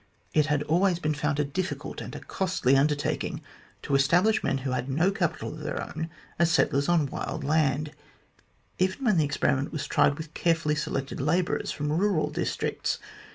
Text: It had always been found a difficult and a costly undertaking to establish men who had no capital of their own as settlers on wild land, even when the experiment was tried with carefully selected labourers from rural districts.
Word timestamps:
It 0.33 0.47
had 0.47 0.63
always 0.63 0.97
been 0.97 1.13
found 1.13 1.39
a 1.39 1.43
difficult 1.43 2.01
and 2.01 2.15
a 2.15 2.19
costly 2.19 2.75
undertaking 2.75 3.39
to 3.83 3.93
establish 3.93 4.43
men 4.43 4.57
who 4.65 4.71
had 4.71 4.89
no 4.89 5.11
capital 5.11 5.49
of 5.49 5.59
their 5.59 5.79
own 5.79 6.09
as 6.39 6.49
settlers 6.49 6.89
on 6.89 7.05
wild 7.05 7.43
land, 7.43 7.91
even 8.79 9.05
when 9.05 9.17
the 9.17 9.25
experiment 9.25 9.71
was 9.71 9.85
tried 9.85 10.17
with 10.17 10.33
carefully 10.33 10.73
selected 10.73 11.21
labourers 11.21 11.69
from 11.69 11.91
rural 11.93 12.31
districts. 12.31 12.97